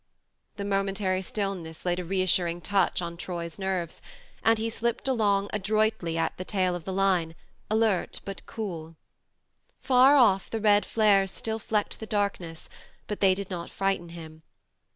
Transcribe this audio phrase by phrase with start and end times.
[0.55, 4.01] The momentary stillness laid a re assuring touch on Troy's nerves,
[4.41, 7.35] and he slipped along adroitly at the tail of the line,
[7.69, 8.95] alert but cool.
[9.79, 12.67] Far off the red flares still flecked the darkness,
[13.05, 14.41] but they did not frighten him.